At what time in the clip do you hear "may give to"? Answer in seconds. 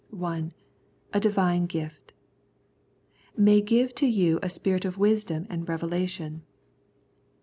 3.47-4.07